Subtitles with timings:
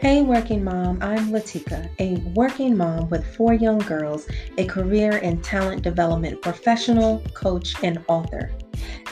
[0.00, 4.26] Hey, working mom, I'm Latika, a working mom with four young girls,
[4.56, 8.50] a career and talent development professional, coach, and author.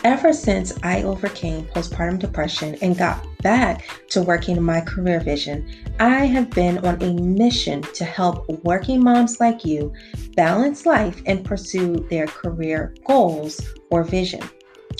[0.02, 5.70] Ever since I overcame postpartum depression and got back to working my career vision,
[6.00, 9.92] I have been on a mission to help working moms like you
[10.36, 13.60] balance life and pursue their career goals
[13.90, 14.40] or vision.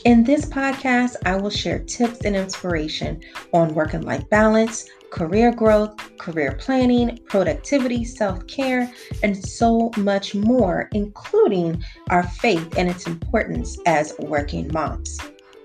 [0.04, 3.20] In this podcast, I will share tips and inspiration
[3.52, 10.34] on work and life balance, career growth, career planning, productivity, self care, and so much
[10.34, 15.18] more, including our faith and its importance as working moms.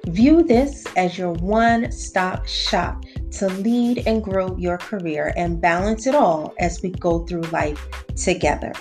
[0.08, 6.08] View this as your one stop shop to lead and grow your career and balance
[6.08, 8.74] it all as we go through life together.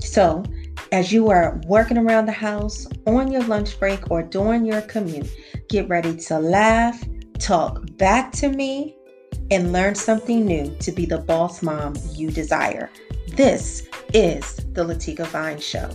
[0.00, 0.42] So,
[0.90, 5.30] as you are working around the house, on your lunch break, or during your commute,
[5.68, 7.02] get ready to laugh,
[7.38, 8.93] talk back to me,
[9.50, 12.90] and learn something new to be the boss mom you desire.
[13.28, 15.90] This is the Latika Vines Show.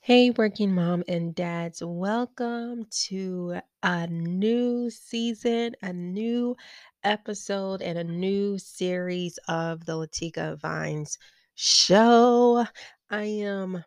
[0.00, 6.56] Hey, working mom and dads, welcome to a new season, a new
[7.04, 11.18] episode and a new series of the Latika Vines
[11.54, 12.66] show.
[13.10, 13.84] I am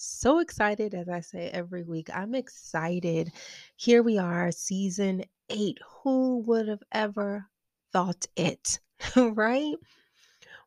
[0.00, 2.08] so excited, as I say every week.
[2.12, 3.32] I'm excited.
[3.76, 5.78] Here we are, season eight.
[6.02, 7.46] Who would have ever
[7.92, 8.80] thought it,
[9.16, 9.74] right?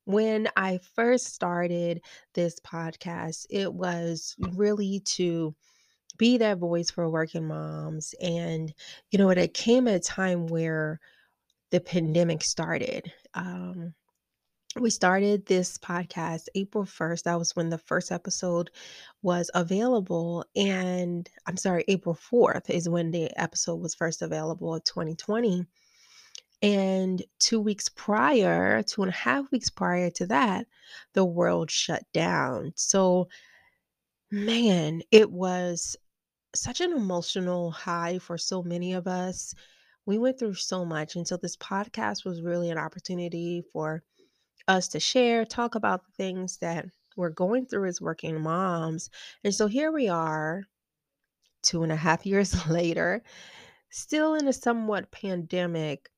[0.05, 2.01] When I first started
[2.33, 5.55] this podcast, it was really to
[6.17, 8.13] be that voice for working moms.
[8.21, 8.73] And,
[9.11, 10.99] you know, it came at a time where
[11.71, 13.11] the pandemic started.
[13.33, 13.93] Um,
[14.79, 17.23] we started this podcast April 1st.
[17.23, 18.71] That was when the first episode
[19.21, 20.45] was available.
[20.55, 25.65] And I'm sorry, April 4th is when the episode was first available of 2020.
[26.61, 30.65] And two weeks prior, two and a half weeks prior to that,
[31.13, 32.71] the world shut down.
[32.75, 33.27] So,
[34.31, 35.97] man, it was
[36.55, 39.53] such an emotional high for so many of us
[40.05, 41.15] we went through so much.
[41.15, 44.03] And so this podcast was really an opportunity for
[44.67, 46.85] us to share, talk about the things that
[47.15, 49.09] we're going through as working moms.
[49.43, 50.63] And so here we are,
[51.61, 53.23] two and a half years later,
[53.89, 56.09] still in a somewhat pandemic.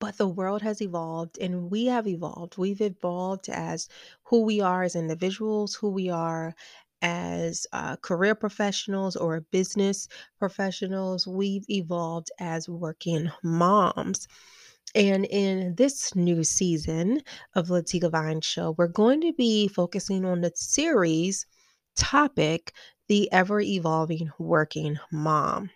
[0.00, 2.58] But the world has evolved and we have evolved.
[2.58, 3.88] We've evolved as
[4.24, 6.54] who we are as individuals, who we are
[7.02, 14.28] as uh, career professionals or business professionals, we've evolved as working moms.
[14.94, 17.22] And in this new season
[17.54, 21.46] of Latika Vines Show, we're going to be focusing on the series
[21.96, 22.72] topic,
[23.08, 25.70] The Ever Evolving Working Mom.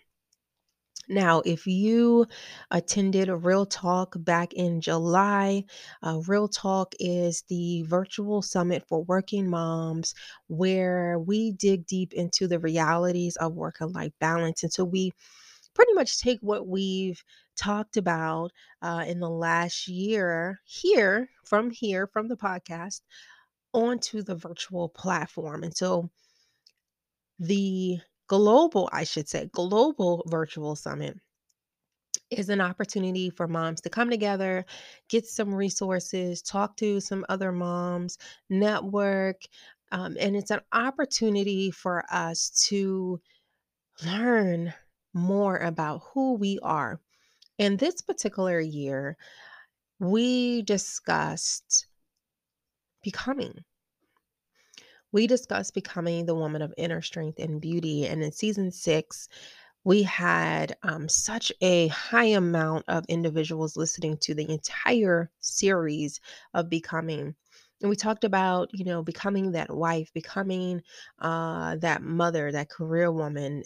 [1.09, 2.25] Now, if you
[2.69, 5.63] attended Real Talk back in July,
[6.03, 10.13] uh, Real Talk is the virtual summit for working moms
[10.47, 14.63] where we dig deep into the realities of work and life balance.
[14.63, 15.13] And so we
[15.77, 17.23] pretty much take what we've
[17.55, 18.51] talked about
[18.81, 23.01] uh, in the last year here, from here, from the podcast,
[23.73, 25.61] onto the virtual platform.
[25.61, 26.09] And so
[27.37, 31.15] the global, I should say, global virtual summit
[32.31, 34.65] is an opportunity for moms to come together,
[35.09, 38.17] get some resources, talk to some other moms,
[38.49, 39.43] network.
[39.91, 43.21] Um, and it's an opportunity for us to
[44.03, 44.73] learn
[45.17, 46.99] more about who we are.
[47.57, 49.17] In this particular year,
[49.99, 51.87] we discussed
[53.03, 53.63] becoming
[55.11, 58.05] we discussed becoming the woman of inner strength and beauty.
[58.05, 59.27] And in season six,
[59.83, 66.19] we had um, such a high amount of individuals listening to the entire series
[66.53, 67.35] of becoming
[67.81, 70.81] and we talked about you know becoming that wife becoming
[71.19, 73.63] uh, that mother that career woman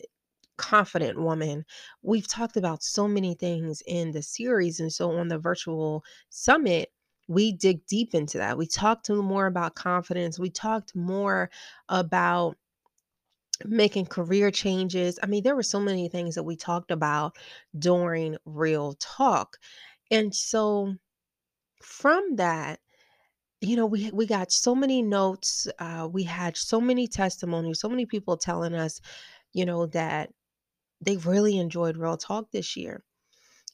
[0.61, 1.65] confident woman
[2.03, 6.89] we've talked about so many things in the series and so on the virtual summit
[7.31, 8.57] we dig deep into that.
[8.57, 10.37] We talked more about confidence.
[10.37, 11.49] We talked more
[11.87, 12.57] about
[13.65, 15.17] making career changes.
[15.23, 17.37] I mean, there were so many things that we talked about
[17.77, 19.57] during Real Talk.
[20.09, 20.95] And so
[21.81, 22.79] from that,
[23.61, 25.67] you know, we we got so many notes.
[25.79, 28.99] Uh, we had so many testimonies, so many people telling us,
[29.53, 30.31] you know, that
[31.01, 33.03] they really enjoyed Real Talk this year.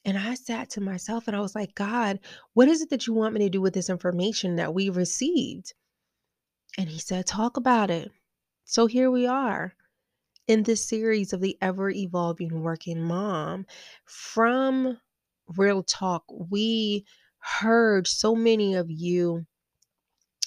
[0.04, 2.20] And I sat to myself and I was like, God,
[2.54, 5.74] what is it that you want me to do with this information that we received?
[6.78, 8.10] And he said, Talk about it.
[8.64, 9.74] So here we are.
[10.46, 13.66] in this series of the ever evolving working mom.
[14.04, 14.98] From
[15.56, 17.04] Real Talk, we
[17.38, 19.46] heard so many of you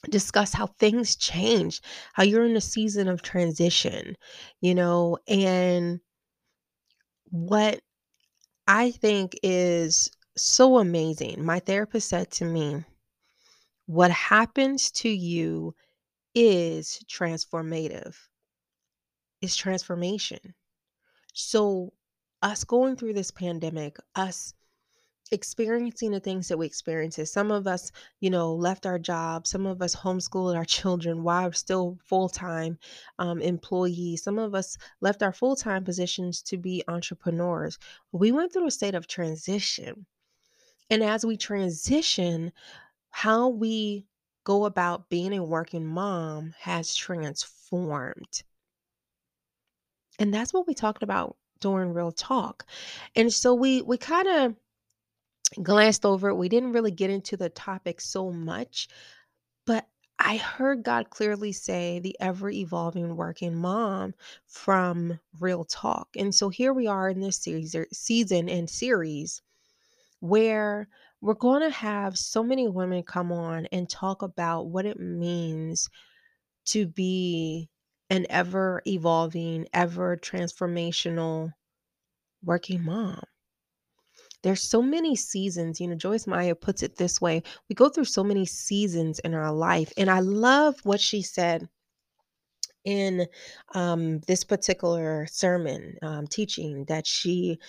[0.10, 1.82] discuss how things change,
[2.14, 4.16] how you're in a season of transition,
[4.62, 6.00] you know, and
[7.32, 7.82] what
[8.68, 11.44] I think is so amazing.
[11.44, 12.84] My therapist said to me,
[13.86, 15.74] What happens to you
[16.36, 18.16] is transformative,
[19.42, 20.54] is transformation.
[21.34, 21.94] So,
[22.42, 24.54] us going through this pandemic, us
[25.32, 29.66] experiencing the things that we experienced, some of us, you know, left our jobs, some
[29.66, 32.78] of us homeschooled our children while we're still full time
[33.20, 37.80] um, employees, some of us left our full time positions to be entrepreneurs.
[38.12, 40.06] We went through a state of transition.
[40.90, 42.52] And as we transition,
[43.12, 44.06] how we
[44.44, 48.44] go about being a working mom has transformed.
[50.20, 52.66] And that's what we talked about during real talk.
[53.16, 54.56] And so we we kind of
[55.64, 56.36] glanced over it.
[56.36, 58.88] We didn't really get into the topic so much,
[59.66, 59.88] but
[60.20, 64.14] I heard God clearly say the ever evolving working mom
[64.48, 66.10] from real talk.
[66.16, 69.42] And so here we are in this series er, season and series
[70.20, 70.88] where
[71.22, 75.90] we're going to have so many women come on and talk about what it means
[76.66, 77.70] to be
[78.10, 81.52] an ever evolving, ever transformational
[82.44, 83.22] working mom.
[84.44, 88.06] There's so many seasons, you know, Joyce Meyer puts it this way we go through
[88.06, 89.94] so many seasons in our life.
[89.98, 91.68] And I love what she said
[92.84, 93.28] in
[93.76, 97.60] um, this particular sermon um, teaching that she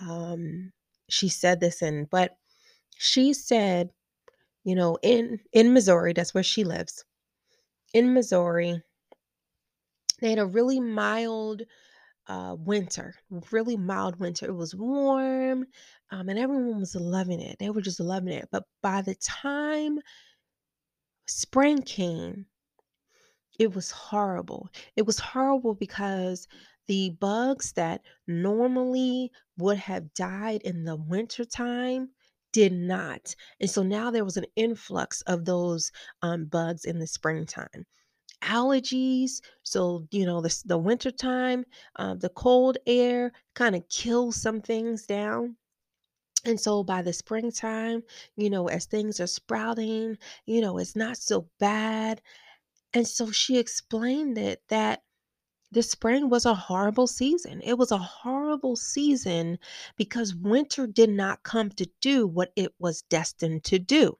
[0.00, 0.72] um,
[1.08, 2.36] she said this in, but
[2.96, 3.90] she said,
[4.64, 7.04] you know, in in Missouri, that's where she lives.
[7.94, 8.82] In Missouri,
[10.20, 11.62] they had a really mild
[12.28, 13.14] uh, winter,
[13.50, 14.46] really mild winter.
[14.46, 15.66] It was warm,
[16.10, 17.58] um, and everyone was loving it.
[17.58, 18.48] They were just loving it.
[18.50, 19.98] But by the time
[21.26, 22.46] spring came,
[23.58, 24.68] it was horrible.
[24.96, 26.46] It was horrible because
[26.86, 32.10] the bugs that normally would have died in the wintertime
[32.52, 33.34] did not.
[33.60, 35.90] And so now there was an influx of those
[36.22, 37.86] um, bugs in the springtime
[38.42, 39.40] allergies.
[39.62, 41.64] So, you know, the, the wintertime,
[41.96, 45.56] uh, the cold air kind of kills some things down.
[46.44, 48.02] And so by the springtime,
[48.36, 50.16] you know, as things are sprouting,
[50.46, 52.22] you know, it's not so bad.
[52.94, 55.02] And so she explained it that
[55.72, 57.60] the spring was a horrible season.
[57.62, 59.58] It was a horrible season
[59.96, 64.16] because winter did not come to do what it was destined to do.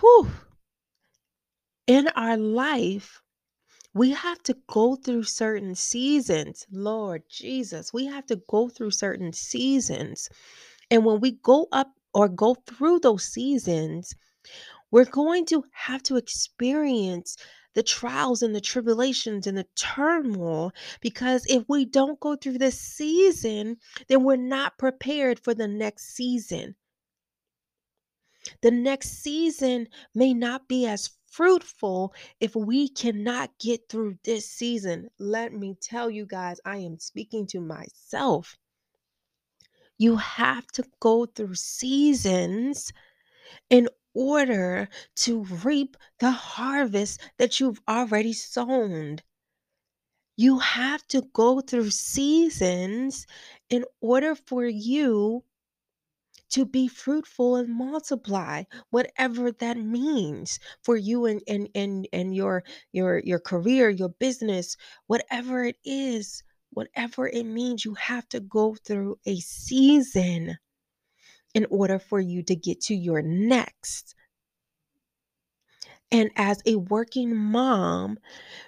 [0.00, 0.30] Whew.
[1.86, 3.22] In our life,
[3.94, 6.64] we have to go through certain seasons.
[6.70, 10.28] Lord Jesus, we have to go through certain seasons.
[10.90, 14.14] And when we go up or go through those seasons,
[14.90, 17.36] we're going to have to experience
[17.74, 22.78] the trials and the tribulations and the turmoil because if we don't go through this
[22.78, 26.76] season, then we're not prepared for the next season.
[28.60, 35.08] The next season may not be as fruitful if we cannot get through this season.
[35.18, 38.56] Let me tell you guys, I am speaking to myself.
[39.98, 42.92] You have to go through seasons
[43.70, 49.18] in order to reap the harvest that you've already sown.
[50.36, 53.26] You have to go through seasons
[53.70, 55.44] in order for you
[56.52, 62.64] to be fruitful and multiply whatever that means for you and and and, and your
[62.92, 68.74] your your career your business whatever it is whatever it means you have to go
[68.74, 70.56] through a season
[71.54, 74.14] in order for you to get to your next.
[76.10, 78.18] And as a working mom,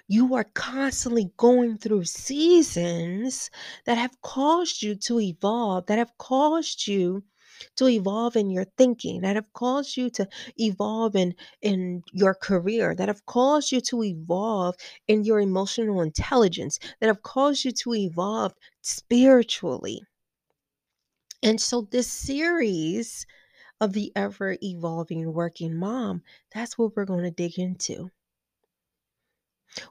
[0.07, 3.51] you are constantly going through seasons
[3.85, 7.23] that have caused you to evolve, that have caused you
[7.75, 12.95] to evolve in your thinking, that have caused you to evolve in, in your career,
[12.95, 14.75] that have caused you to evolve
[15.07, 20.01] in your emotional intelligence, that have caused you to evolve spiritually.
[21.43, 23.25] And so, this series
[23.81, 28.09] of the ever evolving working mom, that's what we're going to dig into.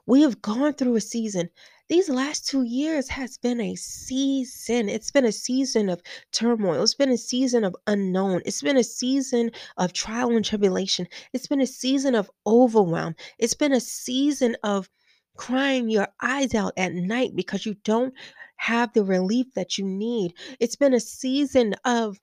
[0.05, 1.49] We have gone through a season.
[1.87, 4.89] These last two years has been a season.
[4.89, 6.01] It's been a season of
[6.31, 6.81] turmoil.
[6.81, 8.41] It's been a season of unknown.
[8.45, 11.07] It's been a season of trial and tribulation.
[11.33, 13.15] It's been a season of overwhelm.
[13.37, 14.89] It's been a season of
[15.37, 18.13] crying your eyes out at night because you don't
[18.57, 20.33] have the relief that you need.
[20.59, 22.19] It's been a season of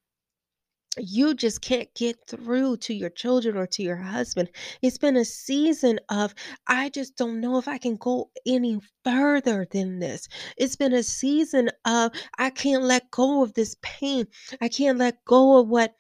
[0.99, 4.51] you just can't get through to your children or to your husband.
[4.83, 6.35] It's been a season of,
[6.67, 10.29] I just don't know if I can go any further than this.
[10.57, 14.27] It's been a season of, I can't let go of this pain.
[14.61, 15.95] I can't let go of what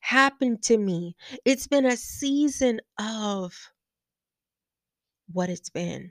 [0.00, 1.16] happened to me.
[1.44, 3.54] It's been a season of
[5.32, 6.10] what it's been.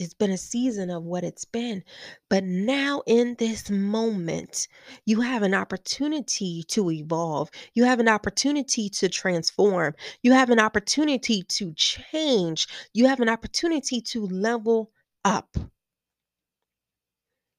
[0.00, 1.84] It's been a season of what it's been.
[2.30, 4.66] But now, in this moment,
[5.04, 7.50] you have an opportunity to evolve.
[7.74, 9.94] You have an opportunity to transform.
[10.22, 12.66] You have an opportunity to change.
[12.94, 14.90] You have an opportunity to level
[15.26, 15.54] up.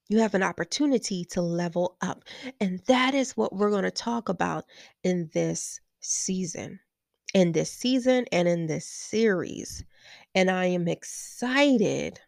[0.10, 2.24] You have an opportunity to level up.
[2.60, 4.66] And that is what we're going to talk about
[5.04, 6.80] in this season,
[7.36, 9.86] in this season, and in this series.
[10.34, 12.20] And I am excited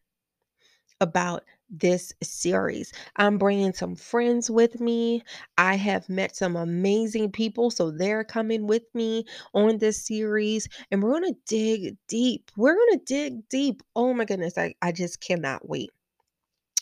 [1.03, 2.93] about this series.
[3.17, 5.23] I'm bringing some friends with me.
[5.57, 11.03] I have met some amazing people, so they're coming with me on this series, and
[11.03, 12.51] we're going to dig deep.
[12.55, 13.83] We're going to dig deep.
[13.95, 15.89] Oh my goodness, I, I just cannot wait.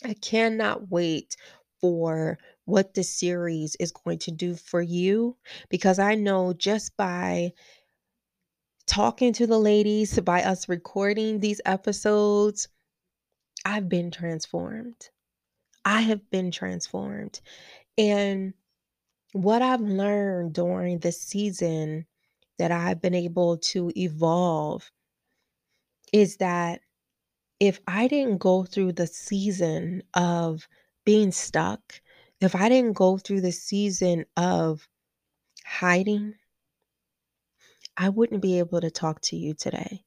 [0.04, 1.36] I cannot wait
[1.80, 5.36] for what this series is going to do for you
[5.70, 7.52] because I know just by
[8.88, 12.68] talking to the ladies, by us recording these episodes,
[13.66, 15.10] I've been transformed.
[15.86, 17.42] I have been transformed.
[17.98, 18.54] And
[19.34, 22.08] what I've learned during the season
[22.60, 24.92] that I've been able to evolve
[26.14, 26.82] is that
[27.60, 30.68] if I didn't go through the season of
[31.06, 32.02] being stuck,
[32.42, 34.88] if I didn't go through the season of
[35.66, 36.36] hiding,
[37.96, 40.04] I wouldn't be able to talk to you today.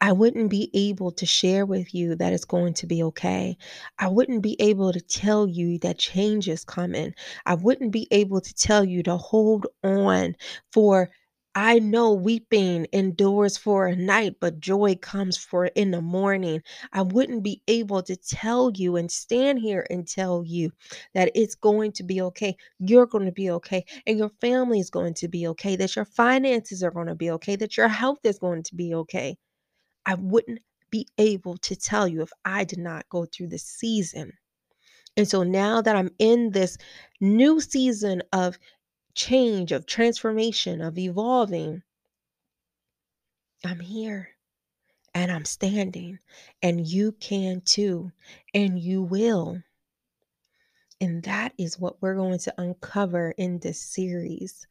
[0.00, 3.56] I wouldn't be able to share with you that it's going to be okay.
[3.98, 7.14] I wouldn't be able to tell you that change is coming.
[7.46, 10.36] I wouldn't be able to tell you to hold on
[10.72, 11.10] for
[11.58, 16.60] I know weeping endures for a night, but joy comes for in the morning.
[16.92, 20.72] I wouldn't be able to tell you and stand here and tell you
[21.14, 22.56] that it's going to be okay.
[22.78, 26.04] You're going to be okay, and your family is going to be okay, that your
[26.04, 29.38] finances are going to be okay, that your health is going to be okay.
[30.06, 30.60] I wouldn't
[30.90, 34.32] be able to tell you if I did not go through this season.
[35.16, 36.78] And so now that I'm in this
[37.20, 38.58] new season of
[39.14, 41.82] change, of transformation, of evolving,
[43.64, 44.28] I'm here
[45.14, 46.18] and I'm standing,
[46.62, 48.12] and you can too,
[48.54, 49.62] and you will.
[51.00, 54.66] And that is what we're going to uncover in this series.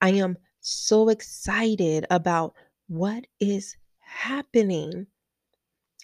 [0.00, 2.54] I am so excited about
[2.86, 3.76] what is
[4.08, 5.06] happening.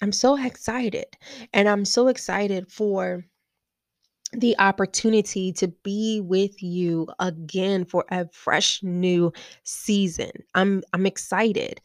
[0.02, 1.06] I'm so excited.
[1.52, 3.24] And I'm so excited for
[4.32, 9.32] the opportunity to be with you again for a fresh new
[9.62, 10.30] season.
[10.54, 11.80] I'm I'm excited.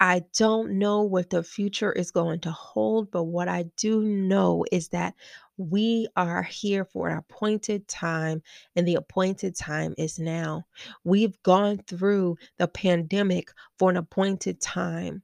[0.00, 4.64] I don't know what the future is going to hold, but what I do know
[4.72, 5.14] is that
[5.58, 8.42] we are here for an appointed time,
[8.76, 10.64] and the appointed time is now.
[11.04, 15.22] We've gone through the pandemic for an appointed time,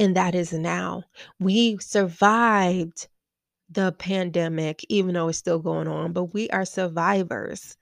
[0.00, 1.04] and that is now.
[1.38, 3.06] We survived
[3.68, 7.76] the pandemic, even though it's still going on, but we are survivors.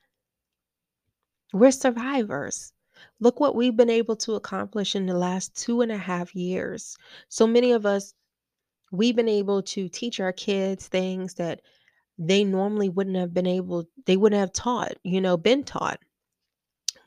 [1.53, 2.73] We're survivors.
[3.21, 6.97] Look what we've been able to accomplish in the last two and a half years.
[7.29, 8.13] So many of us,
[8.91, 11.61] we've been able to teach our kids things that
[12.19, 16.01] they normally wouldn't have been able, they wouldn't have taught, you know, been taught.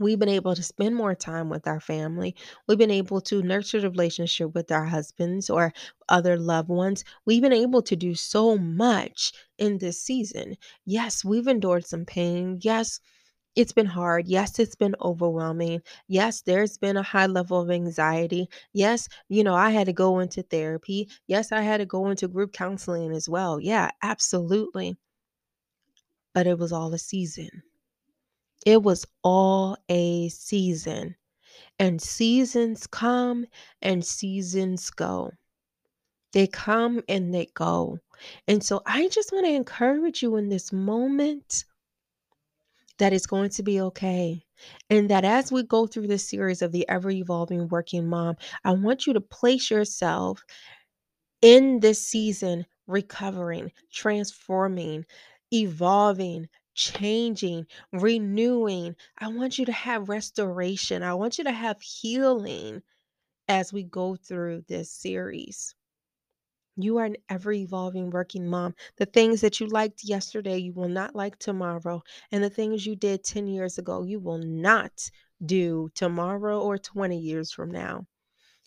[0.02, 2.36] We've been able to spend more time with our family.
[2.68, 5.74] We've been able to nurture the relationship with our husbands or
[6.10, 7.06] other loved ones.
[7.26, 10.58] We've been able to do so much in this season.
[10.86, 12.60] Yes, we've endured some pain.
[12.62, 13.00] Yes,
[13.56, 14.28] it's been hard.
[14.28, 15.82] Yes, it's been overwhelming.
[16.08, 18.50] Yes, there's been a high level of anxiety.
[18.74, 21.10] Yes, you know, I had to go into therapy.
[21.28, 23.60] Yes, I had to go into group counseling as well.
[23.60, 24.98] Yeah, absolutely.
[26.34, 27.64] But it was all a season.
[28.66, 31.16] It was all a season.
[31.80, 33.46] And seasons come
[33.82, 35.32] and seasons go.
[36.34, 37.98] They come and they go.
[38.48, 41.66] And so I just want to encourage you in this moment
[43.00, 44.44] that it's going to be okay.
[44.92, 48.72] And that as we go through this series of the ever evolving working mom, I
[48.72, 50.46] want you to place yourself
[51.42, 55.06] in this season recovering, transforming,
[55.52, 58.96] evolving, changing, renewing.
[59.18, 61.04] I want you to have restoration.
[61.04, 62.82] I want you to have healing
[63.48, 65.76] as we go through this series.
[66.78, 68.76] You are an ever evolving working mom.
[68.98, 72.02] The things that you liked yesterday, you will not like tomorrow.
[72.32, 75.12] And the things you did 10 years ago, you will not
[75.46, 78.08] do tomorrow or 20 years from now.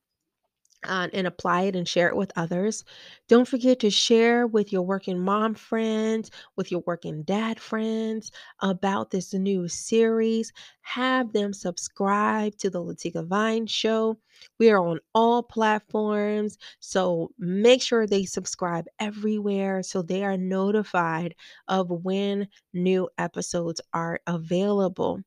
[0.84, 2.84] uh, and apply it and share it with others.
[3.28, 8.30] Don't forget to share with your working mom friends, with your working dad friends
[8.60, 10.52] about this new series.
[10.82, 14.18] Have them subscribe to the Latika Vines Show.
[14.58, 21.34] We are on all platforms, so make sure they subscribe everywhere so they are notified
[21.66, 25.20] of when new episodes are available.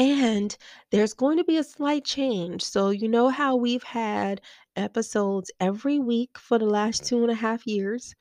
[0.00, 0.56] And
[0.90, 2.62] there's going to be a slight change.
[2.62, 4.40] So, you know how we've had
[4.76, 8.14] episodes every week for the last two and a half years?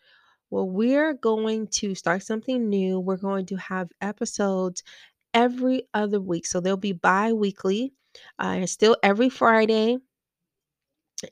[0.51, 2.99] Well, we're going to start something new.
[2.99, 4.83] We're going to have episodes
[5.33, 6.45] every other week.
[6.47, 7.93] So they'll be bi weekly,
[8.39, 9.99] uh, still every Friday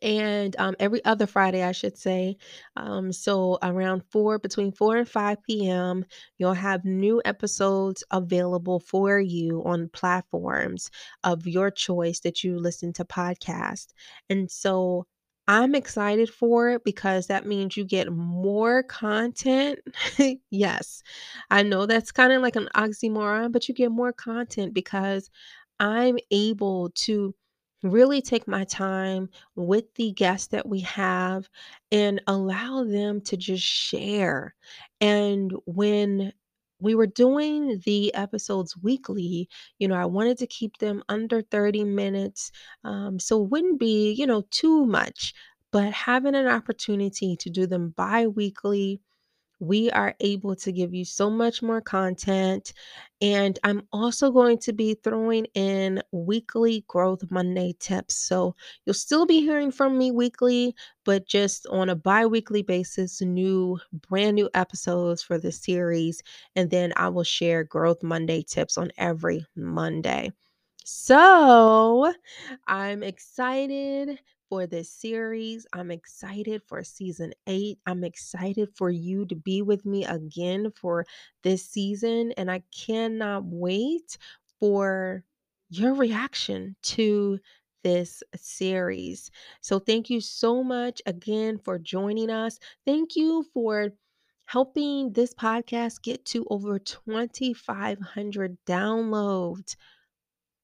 [0.02, 2.38] and um, every other Friday, I should say.
[2.76, 6.06] Um, so around four, between four and five p.m.,
[6.38, 10.90] you'll have new episodes available for you on platforms
[11.24, 13.88] of your choice that you listen to podcast.
[14.30, 15.06] And so
[15.48, 19.80] I'm excited for it because that means you get more content.
[20.52, 21.02] yes,
[21.50, 25.30] I know that's kind of like an oxymoron, but you get more content because
[25.80, 27.34] I'm able to
[27.84, 31.50] really take my time with the guests that we have
[31.92, 34.56] and allow them to just share.
[35.00, 36.34] And when
[36.80, 41.84] we were doing the episodes weekly, you know, I wanted to keep them under 30
[41.84, 42.52] minutes.
[42.84, 45.34] Um, so it wouldn't be, you know, too much,
[45.72, 49.02] but having an opportunity to do them bi weekly
[49.60, 52.74] we are able to give you so much more content.
[53.22, 58.16] And I'm also going to be throwing in weekly Growth Monday tips.
[58.16, 63.22] So you'll still be hearing from me weekly, but just on a bi weekly basis,
[63.22, 66.22] new, brand new episodes for the series.
[66.56, 70.32] And then I will share Growth Monday tips on every Monday.
[70.84, 72.14] So
[72.68, 75.66] I'm excited for this series.
[75.74, 77.80] I'm excited for season eight.
[77.86, 81.06] I'm excited for you to be with me again for
[81.44, 82.32] this season.
[82.34, 84.18] And I cannot wait
[84.60, 85.24] for
[85.70, 87.40] your reaction to
[87.84, 89.30] this series.
[89.62, 92.60] So, thank you so much again for joining us.
[92.86, 93.92] Thank you for
[94.46, 99.76] helping this podcast get to over 2,500 downloads.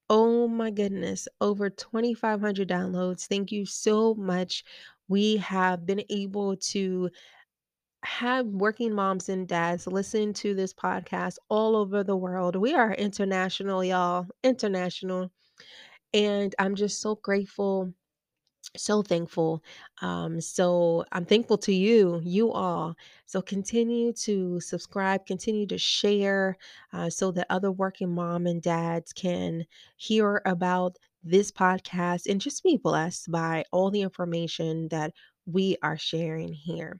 [0.09, 3.25] Oh my goodness, over 2,500 downloads.
[3.27, 4.63] Thank you so much.
[5.07, 7.09] We have been able to
[8.03, 12.55] have working moms and dads listen to this podcast all over the world.
[12.55, 15.31] We are international, y'all, international.
[16.13, 17.93] And I'm just so grateful
[18.75, 19.63] so thankful.
[20.01, 22.95] Um, so I'm thankful to you, you all.
[23.25, 26.57] So continue to subscribe, continue to share
[26.91, 29.65] uh, so that other working mom and dads can
[29.97, 35.13] hear about this podcast and just be blessed by all the information that
[35.45, 36.99] we are sharing here.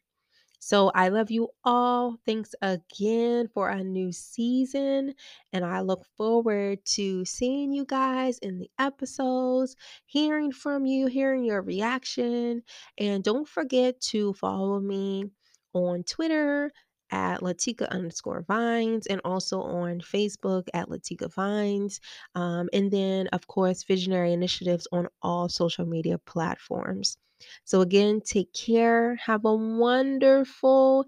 [0.66, 2.16] So I love you all.
[2.26, 5.14] Thanks again for a new season.
[5.52, 11.44] And I look forward to seeing you guys in the episodes, hearing from you, hearing
[11.44, 12.64] your reaction.
[12.98, 15.26] And don't forget to follow me
[15.74, 16.72] on Twitter
[17.12, 22.00] at Latika underscore vines and also on Facebook at Latika Vines.
[22.36, 27.18] Um, and then, of course, Visionary Initiatives on all social media platforms.
[27.64, 29.16] So, again, take care.
[29.16, 31.06] Have a wonderful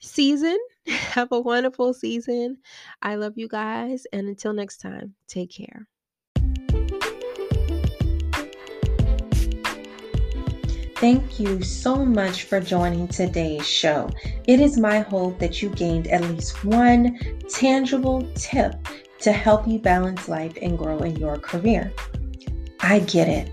[0.00, 0.58] season.
[0.86, 2.58] Have a wonderful season.
[3.02, 4.06] I love you guys.
[4.12, 5.88] And until next time, take care.
[10.96, 14.08] Thank you so much for joining today's show.
[14.46, 18.74] It is my hope that you gained at least one tangible tip
[19.20, 21.92] to help you balance life and grow in your career.
[22.80, 23.50] I get it.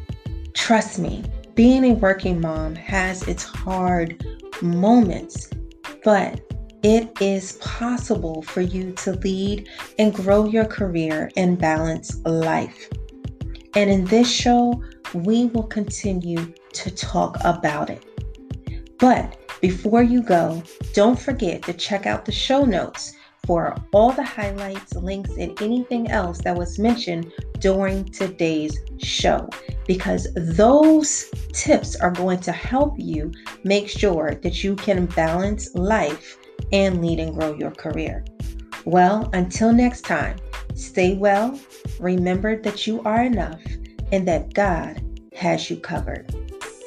[0.53, 1.23] Trust me,
[1.61, 4.25] being a working mom has its hard
[4.63, 5.47] moments,
[6.03, 6.41] but
[6.81, 9.69] it is possible for you to lead
[9.99, 12.89] and grow your career and balance life.
[13.75, 18.03] And in this show, we will continue to talk about it.
[18.97, 20.63] But before you go,
[20.95, 23.13] don't forget to check out the show notes
[23.45, 29.49] for all the highlights, links, and anything else that was mentioned during today's show
[29.87, 33.31] because those tips are going to help you
[33.63, 36.37] make sure that you can balance life
[36.71, 38.23] and lead and grow your career.
[38.85, 40.37] Well, until next time,
[40.75, 41.59] stay well,
[41.99, 43.61] remember that you are enough,
[44.11, 45.01] and that God
[45.33, 46.33] has you covered.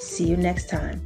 [0.00, 1.02] See you next time.